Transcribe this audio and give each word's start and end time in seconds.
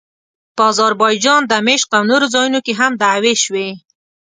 په 0.55 0.61
اذربایجان، 0.71 1.41
دمشق 1.53 1.89
او 1.97 2.03
نورو 2.11 2.25
ځایونو 2.33 2.59
کې 2.65 2.73
هم 2.79 2.91
دعوې 3.03 3.33
شوې. 3.43 3.69